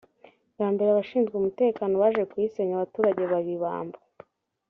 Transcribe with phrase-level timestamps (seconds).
[0.53, 3.99] bwa mbere abashinzwe umutekano baje kuyisenye abaturage baba ibamba